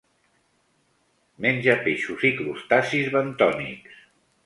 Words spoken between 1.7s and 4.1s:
peixos i crustacis bentònics.